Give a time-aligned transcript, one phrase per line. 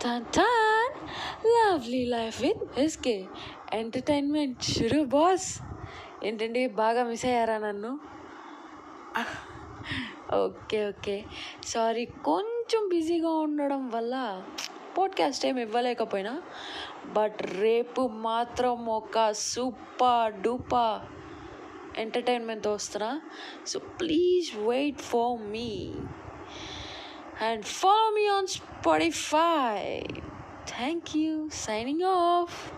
[0.00, 0.98] Tan tan,
[1.46, 3.24] lovely life with SK
[3.72, 5.60] entertainment షురు boss
[6.24, 6.66] ఏంటండి?
[6.66, 8.00] బాగా miss అయ్యారా నన్ను?
[10.34, 11.24] Okay okay.
[11.64, 14.42] సారీ కొంచెం బిజీగా ఉండడం వల్ల
[14.98, 16.42] పాడ్కాస్ట్ ఏం ఇవ్వలేకపోయినా
[17.06, 21.06] బట్ రేపు మాత్రం ఒక సూపర్ డూపా
[21.96, 23.20] ఎంటర్టైన్మెంట్ వస్తున్నా.
[23.66, 25.94] So please wait for me
[27.40, 30.22] and follow me on Spotify.
[30.66, 31.48] Thank you.
[31.50, 32.72] Signing off.